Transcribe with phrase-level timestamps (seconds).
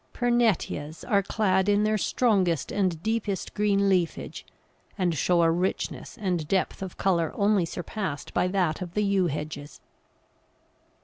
[0.15, 4.47] Pernettyas are clad in their strongest and deepest green leafage,
[4.97, 9.27] and show a richness and depth of colour only surpassed by that of the yew
[9.27, 9.79] hedges.